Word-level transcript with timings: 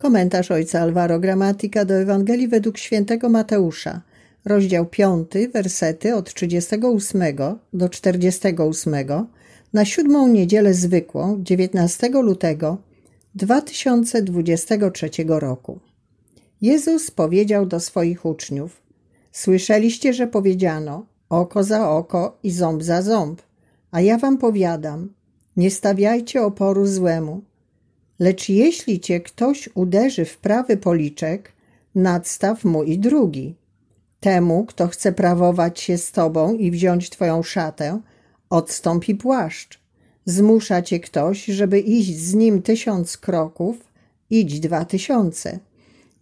Komentarz 0.00 0.50
ojca 0.50 0.80
Alvaro 0.80 1.20
Gramatika 1.20 1.84
do 1.84 1.94
Ewangelii 1.94 2.48
według 2.48 2.78
świętego 2.78 3.28
Mateusza, 3.28 4.00
rozdział 4.44 4.86
5, 4.86 5.30
wersety 5.52 6.14
od 6.14 6.34
38 6.34 7.22
do 7.72 7.88
48 7.88 8.94
na 9.72 9.84
siódmą 9.84 10.28
niedzielę 10.28 10.74
zwykłą 10.74 11.42
19 11.42 12.08
lutego 12.08 12.78
2023 13.34 15.10
roku. 15.28 15.80
Jezus 16.60 17.10
powiedział 17.10 17.66
do 17.66 17.80
swoich 17.80 18.24
uczniów: 18.24 18.82
Słyszeliście, 19.32 20.12
że 20.12 20.26
powiedziano 20.26 21.06
oko 21.28 21.64
za 21.64 21.90
oko 21.90 22.38
i 22.42 22.50
ząb 22.50 22.82
za 22.82 23.02
ząb, 23.02 23.42
a 23.90 24.00
ja 24.00 24.18
wam 24.18 24.38
powiadam: 24.38 25.08
nie 25.56 25.70
stawiajcie 25.70 26.42
oporu 26.42 26.86
złemu 26.86 27.49
Lecz 28.20 28.48
jeśli 28.48 29.00
cię 29.00 29.20
ktoś 29.20 29.68
uderzy 29.74 30.24
w 30.24 30.38
prawy 30.38 30.76
policzek, 30.76 31.52
nadstaw 31.94 32.64
mu 32.64 32.82
i 32.82 32.98
drugi. 32.98 33.54
Temu, 34.20 34.64
kto 34.64 34.88
chce 34.88 35.12
prawować 35.12 35.80
się 35.80 35.98
z 35.98 36.12
tobą 36.12 36.54
i 36.54 36.70
wziąć 36.70 37.10
twoją 37.10 37.42
szatę, 37.42 38.00
odstąpi 38.50 39.14
płaszcz. 39.14 39.80
Zmusza 40.24 40.82
cię 40.82 41.00
ktoś, 41.00 41.44
żeby 41.44 41.80
iść 41.80 42.16
z 42.16 42.34
nim 42.34 42.62
tysiąc 42.62 43.16
kroków, 43.16 43.76
idź 44.30 44.60
dwa 44.60 44.84
tysiące. 44.84 45.58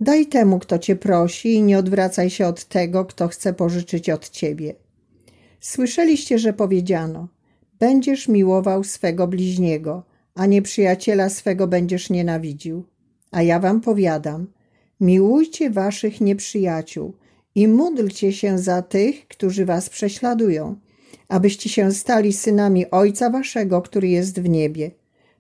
Daj 0.01 0.27
temu, 0.27 0.59
kto 0.59 0.79
cię 0.79 0.97
prosi 0.97 1.55
i 1.55 1.63
nie 1.63 1.79
odwracaj 1.79 2.31
się 2.31 2.47
od 2.47 2.65
tego, 2.65 3.05
kto 3.05 3.29
chce 3.29 3.55
pożyczyć 3.55 4.11
od 4.11 4.31
ciebie. 4.31 4.75
Słyszeliście, 5.61 6.39
że 6.39 6.53
powiedziano: 6.53 7.29
Będziesz 7.79 8.29
miłował 8.29 8.85
swego 8.85 9.27
bliźniego, 9.27 10.03
a 10.39 10.47
nieprzyjaciela 10.47 11.29
swego 11.29 11.67
będziesz 11.67 12.11
nienawidził. 12.11 12.85
A 13.31 13.43
ja 13.43 13.61
wam 13.61 13.81
powiadam, 13.81 14.47
miłujcie 15.01 15.71
waszych 15.71 16.21
nieprzyjaciół 16.21 17.15
i 17.55 17.69
módlcie 17.69 18.33
się 18.33 18.59
za 18.59 18.83
tych, 18.83 19.29
którzy 19.29 19.65
was 19.65 19.91
prześladują, 19.91 20.77
abyście 21.29 21.69
się 21.69 21.93
stali 21.93 22.33
synami 22.33 22.91
Ojca 22.91 23.31
waszego, 23.31 23.83
który 23.83 24.09
jest 24.09 24.41
w 24.41 24.49
niebie, 24.49 24.91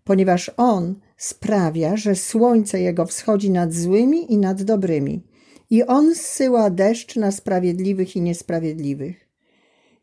ponieważ 0.05 0.51
On 0.57 0.95
sprawia, 1.17 1.97
że 1.97 2.15
słońce 2.15 2.81
Jego 2.81 3.07
wschodzi 3.07 3.51
nad 3.51 3.75
złymi 3.75 4.33
i 4.33 4.39
nad 4.39 4.63
dobrymi 4.63 5.23
i 5.71 5.83
On 5.83 6.15
zsyła 6.15 6.71
deszcz 6.71 7.17
na 7.17 7.33
sprawiedliwych 7.33 8.17
i 8.17 8.21
niesprawiedliwych. 8.21 9.29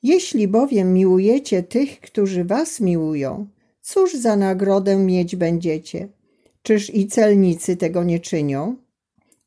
Jeśli 0.03 0.47
bowiem 0.47 0.94
miłujecie 0.94 1.64
tych, 1.64 2.00
którzy 2.00 2.44
was 2.44 2.80
miłują, 2.80 3.47
Cóż 3.88 4.14
za 4.14 4.36
nagrodę 4.36 4.95
mieć 4.95 5.36
będziecie? 5.36 6.08
Czyż 6.61 6.95
i 6.95 7.08
celnicy 7.08 7.78
tego 7.78 8.03
nie 8.03 8.19
czynią? 8.19 8.75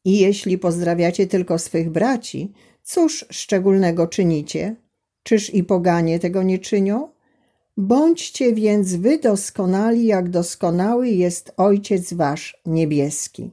I 0.05 0.19
jeśli 0.19 0.59
pozdrawiacie 0.59 1.27
tylko 1.27 1.59
swych 1.59 1.91
braci, 1.91 2.53
cóż 2.83 3.27
szczególnego 3.31 4.07
czynicie? 4.07 4.77
Czyż 5.23 5.55
i 5.55 5.65
poganie 5.65 6.19
tego 6.19 6.43
nie 6.43 6.59
czynią? 6.59 7.09
Bądźcie 7.77 8.55
więc 8.55 8.95
wy 8.95 9.19
doskonali, 9.19 10.07
jak 10.07 10.31
doskonały 10.31 11.09
jest 11.09 11.53
Ojciec 11.57 12.13
Wasz 12.13 12.57
niebieski. 12.67 13.51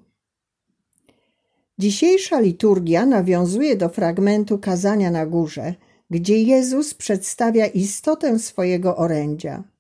Dzisiejsza 1.79 2.39
liturgia 2.39 3.05
nawiązuje 3.05 3.75
do 3.75 3.89
fragmentu 3.89 4.59
kazania 4.59 5.11
na 5.11 5.25
górze, 5.25 5.75
gdzie 6.09 6.41
Jezus 6.41 6.93
przedstawia 6.93 7.65
istotę 7.65 8.39
swojego 8.39 8.97
orędzia. 8.97 9.74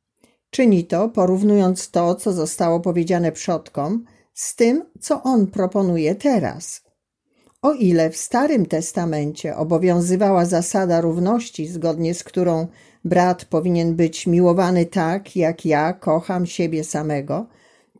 Czyni 0.55 0.85
to, 0.85 1.09
porównując 1.09 1.91
to, 1.91 2.15
co 2.15 2.33
zostało 2.33 2.79
powiedziane 2.79 3.31
przodkom, 3.31 4.05
z 4.33 4.55
tym, 4.55 4.83
co 4.99 5.23
on 5.23 5.47
proponuje 5.47 6.15
teraz. 6.15 6.81
O 7.61 7.73
ile 7.73 8.09
w 8.09 8.17
Starym 8.17 8.65
Testamencie 8.65 9.55
obowiązywała 9.55 10.45
zasada 10.45 11.01
równości, 11.01 11.67
zgodnie 11.67 12.13
z 12.13 12.23
którą 12.23 12.67
brat 13.05 13.45
powinien 13.45 13.95
być 13.95 14.27
miłowany 14.27 14.85
tak, 14.85 15.35
jak 15.35 15.65
ja 15.65 15.93
kocham 15.93 16.45
siebie 16.45 16.83
samego, 16.83 17.47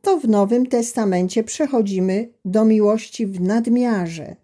to 0.02 0.20
w 0.20 0.28
Nowym 0.28 0.66
Testamencie 0.66 1.44
przechodzimy 1.44 2.30
do 2.46 2.66
miłości 2.66 3.28
w 3.28 3.42
nadmiarze. 3.42 4.36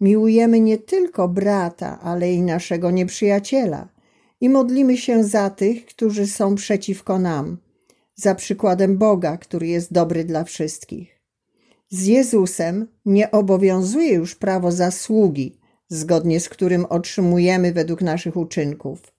Miłujemy 0.00 0.60
nie 0.60 0.78
tylko 0.78 1.28
brata, 1.28 2.00
ale 2.00 2.32
i 2.32 2.42
naszego 2.42 2.90
nieprzyjaciela– 2.90 3.88
i 4.40 4.48
modlimy 4.48 4.96
się 4.96 5.24
za 5.24 5.50
tych, 5.50 5.86
którzy 5.86 6.26
są 6.26 6.54
przeciwko 6.54 7.18
nam, 7.18 7.58
za 8.14 8.34
przykładem 8.34 8.98
Boga, 8.98 9.36
który 9.36 9.66
jest 9.66 9.92
dobry 9.92 10.24
dla 10.24 10.44
wszystkich. 10.44 11.20
Z 11.90 12.06
Jezusem 12.06 12.86
nie 13.04 13.30
obowiązuje 13.30 14.14
już 14.14 14.34
prawo 14.34 14.72
zasługi, 14.72 15.58
zgodnie 15.88 16.40
z 16.40 16.48
którym 16.48 16.84
otrzymujemy 16.84 17.72
według 17.72 18.02
naszych 18.02 18.36
uczynków. 18.36 19.12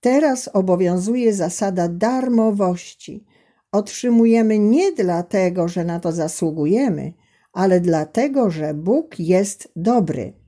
Teraz 0.00 0.50
obowiązuje 0.52 1.34
zasada 1.34 1.88
darmowości. 1.88 3.24
Otrzymujemy 3.72 4.58
nie 4.58 4.92
dlatego, 4.92 5.68
że 5.68 5.84
na 5.84 6.00
to 6.00 6.12
zasługujemy, 6.12 7.12
ale 7.52 7.80
dlatego, 7.80 8.50
że 8.50 8.74
Bóg 8.74 9.18
jest 9.18 9.72
dobry. 9.76 10.39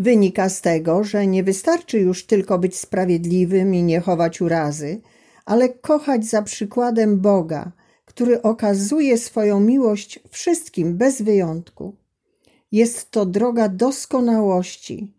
Wynika 0.00 0.48
z 0.48 0.60
tego, 0.60 1.04
że 1.04 1.26
nie 1.26 1.44
wystarczy 1.44 1.98
już 1.98 2.26
tylko 2.26 2.58
być 2.58 2.76
sprawiedliwym 2.76 3.74
i 3.74 3.82
nie 3.82 4.00
chować 4.00 4.40
urazy, 4.40 5.00
ale 5.44 5.68
kochać 5.68 6.26
za 6.26 6.42
przykładem 6.42 7.20
Boga, 7.20 7.72
który 8.04 8.42
okazuje 8.42 9.18
swoją 9.18 9.60
miłość 9.60 10.20
wszystkim 10.30 10.96
bez 10.96 11.22
wyjątku. 11.22 11.96
Jest 12.72 13.10
to 13.10 13.26
droga 13.26 13.68
doskonałości, 13.68 15.14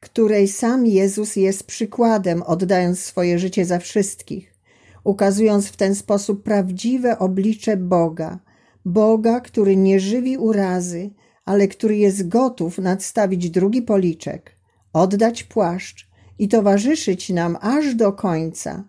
której 0.00 0.48
sam 0.48 0.86
Jezus 0.86 1.36
jest 1.36 1.64
przykładem, 1.64 2.42
oddając 2.42 3.00
swoje 3.00 3.38
życie 3.38 3.64
za 3.64 3.78
wszystkich, 3.78 4.54
ukazując 5.04 5.68
w 5.68 5.76
ten 5.76 5.94
sposób 5.94 6.42
prawdziwe 6.42 7.18
oblicze 7.18 7.76
Boga, 7.76 8.38
Boga, 8.84 9.40
który 9.40 9.76
nie 9.76 10.00
żywi 10.00 10.38
urazy, 10.38 11.10
ale 11.46 11.68
który 11.68 11.96
jest 11.96 12.28
gotów 12.28 12.78
nadstawić 12.78 13.50
drugi 13.50 13.82
policzek, 13.82 14.56
oddać 14.92 15.44
płaszcz 15.44 16.08
i 16.38 16.48
towarzyszyć 16.48 17.30
nam 17.30 17.58
aż 17.60 17.94
do 17.94 18.12
końca 18.12 18.84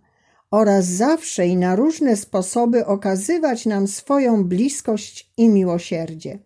oraz 0.52 0.86
zawsze 0.86 1.48
i 1.48 1.58
na 1.58 1.76
różne 1.76 2.16
sposoby 2.16 2.86
okazywać 2.86 3.66
nam 3.66 3.88
swoją 3.88 4.44
bliskość 4.44 5.32
i 5.38 5.50
miłosierdzie. 5.50 6.40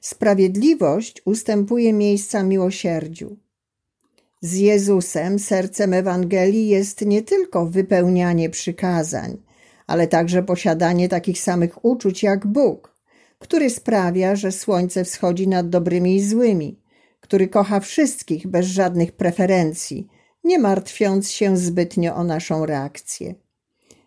Sprawiedliwość 0.00 1.22
ustępuje 1.24 1.92
miejsca 1.92 2.42
miłosierdziu. 2.42 3.36
Z 4.40 4.54
Jezusem 4.54 5.38
sercem 5.38 5.92
Ewangelii 5.94 6.68
jest 6.68 7.06
nie 7.06 7.22
tylko 7.22 7.66
wypełnianie 7.66 8.50
przykazań, 8.50 9.36
ale 9.86 10.06
także 10.06 10.42
posiadanie 10.42 11.08
takich 11.08 11.40
samych 11.40 11.84
uczuć 11.84 12.22
jak 12.22 12.46
Bóg, 12.46 12.97
który 13.38 13.70
sprawia, 13.70 14.36
że 14.36 14.52
słońce 14.52 15.04
wschodzi 15.04 15.48
nad 15.48 15.68
dobrymi 15.68 16.16
i 16.16 16.22
złymi, 16.22 16.80
który 17.20 17.48
kocha 17.48 17.80
wszystkich 17.80 18.46
bez 18.46 18.66
żadnych 18.66 19.12
preferencji, 19.12 20.08
nie 20.44 20.58
martwiąc 20.58 21.30
się 21.30 21.56
zbytnio 21.56 22.16
o 22.16 22.24
naszą 22.24 22.66
reakcję. 22.66 23.34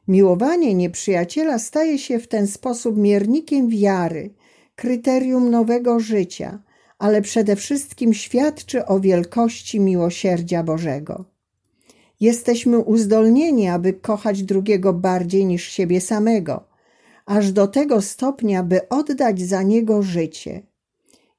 Miłowanie 0.08 0.74
nieprzyjaciela 0.74 1.60
staje 1.60 2.00
się 2.00 2.20
w 2.20 2.28
ten 2.28 2.48
sposób 2.48 2.98
miernikiem 2.98 3.70
wiary, 3.70 4.34
kryterium 4.76 5.50
nowego 5.50 6.00
życia, 6.00 6.60
ale 7.00 7.22
przede 7.22 7.56
wszystkim 7.56 8.14
świadczy 8.14 8.86
o 8.86 9.00
wielkości 9.00 9.80
miłosierdzia 9.80 10.64
Bożego. 10.64 11.26
Jesteśmy 12.20 12.80
uzdolnieni, 12.80 13.68
aby 13.68 13.94
kochać 13.94 14.44
drugiego 14.44 14.94
bardziej 14.94 15.46
niż 15.46 15.70
siebie 15.70 16.02
samego– 16.02 16.64
aż 17.32 17.52
do 17.52 17.68
tego 17.68 18.02
stopnia, 18.02 18.64
by 18.64 18.90
oddać 18.90 19.42
za 19.42 19.64
niego 19.64 20.02
życie. 20.02 20.62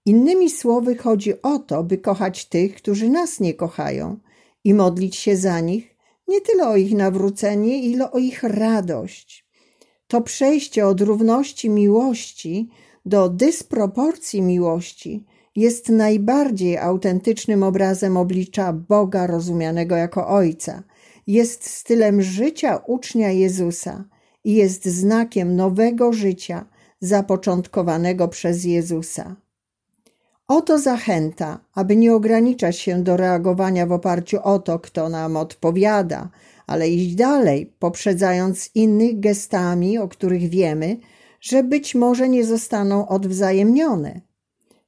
Innymi 0.04 0.50
słowy, 0.50 0.96
chodzi 0.96 1.42
o 1.42 1.58
to, 1.58 1.84
by 1.84 1.98
kochać 1.98 2.44
tych, 2.44 2.74
którzy 2.74 3.08
nas 3.08 3.40
nie 3.40 3.54
kochają 3.54 4.16
i 4.64 4.74
modlić 4.74 5.16
się 5.16 5.36
za 5.36 5.60
nich, 5.60 5.96
nie 6.28 6.40
tyle 6.40 6.68
o 6.68 6.76
ich 6.76 6.94
nawrócenie, 6.94 7.82
ile 7.82 8.10
o 8.10 8.18
ich 8.18 8.42
radość. 8.42 9.46
To 10.06 10.20
przejście 10.20 10.86
od 10.86 11.00
równości 11.00 11.70
miłości 11.70 12.68
do 13.06 13.28
dysproporcji 13.28 14.42
miłości 14.42 15.26
jest 15.56 15.88
najbardziej 15.88 16.78
autentycznym 16.78 17.62
obrazem 17.62 18.16
oblicza 18.16 18.72
Boga 18.72 19.26
rozumianego 19.26 19.96
jako 19.96 20.28
Ojca. 20.28 20.82
Jest 21.26 21.70
stylem 21.70 22.22
życia 22.22 22.82
ucznia 22.86 23.30
Jezusa 23.30 24.04
i 24.44 24.54
jest 24.54 24.84
znakiem 24.84 25.56
nowego 25.56 26.12
życia 26.12 26.64
zapoczątkowanego 27.00 28.28
przez 28.28 28.64
Jezusa. 28.64 29.36
Oto 30.48 30.78
zachęta, 30.78 31.60
aby 31.74 31.96
nie 31.96 32.14
ograniczać 32.14 32.78
się 32.78 33.02
do 33.02 33.16
reagowania 33.16 33.86
w 33.86 33.92
oparciu 33.92 34.38
o 34.42 34.58
to, 34.58 34.78
kto 34.78 35.08
nam 35.08 35.36
odpowiada, 35.36 36.30
ale 36.66 36.88
iść 36.88 37.14
dalej, 37.14 37.72
poprzedzając 37.78 38.70
innych 38.74 39.20
gestami, 39.20 39.98
o 39.98 40.08
których 40.08 40.48
wiemy, 40.48 40.96
że 41.40 41.62
być 41.62 41.94
może 41.94 42.28
nie 42.28 42.44
zostaną 42.44 43.08
odwzajemnione. 43.08 44.20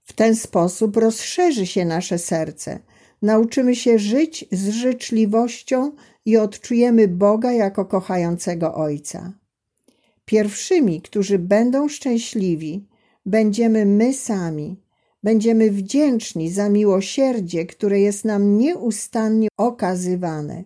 W 0.00 0.12
ten 0.12 0.36
sposób 0.36 0.96
rozszerzy 0.96 1.66
się 1.66 1.84
nasze 1.84 2.18
serce. 2.18 2.78
Nauczymy 3.22 3.76
się 3.76 3.98
żyć 3.98 4.44
z 4.52 4.68
życzliwością 4.68 5.92
i 6.24 6.36
odczujemy 6.36 7.08
Boga 7.08 7.52
jako 7.52 7.84
kochającego 7.84 8.74
Ojca. 8.74 9.32
Pierwszymi, 10.24 11.02
którzy 11.02 11.38
będą 11.38 11.88
szczęśliwi, 11.88 12.86
będziemy 13.26 13.86
my 13.86 14.12
sami. 14.12 14.76
Będziemy 15.22 15.70
wdzięczni 15.70 16.50
za 16.50 16.68
miłosierdzie, 16.68 17.66
które 17.66 18.00
jest 18.00 18.24
nam 18.24 18.58
nieustannie 18.58 19.48
okazywane. 19.56 20.64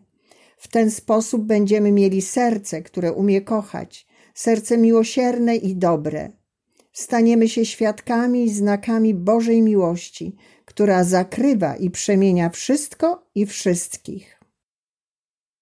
W 0.58 0.68
ten 0.68 0.90
sposób 0.90 1.42
będziemy 1.42 1.92
mieli 1.92 2.22
serce, 2.22 2.82
które 2.82 3.12
umie 3.12 3.40
kochać, 3.40 4.06
serce 4.34 4.78
miłosierne 4.78 5.56
i 5.56 5.76
dobre. 5.76 6.32
Staniemy 6.92 7.48
się 7.48 7.64
świadkami 7.64 8.44
i 8.44 8.50
znakami 8.50 9.14
Bożej 9.14 9.62
miłości, 9.62 10.36
która 10.64 11.04
zakrywa 11.04 11.76
i 11.76 11.90
przemienia 11.90 12.50
wszystko 12.50 13.26
i 13.34 13.46
wszystkich. 13.46 14.37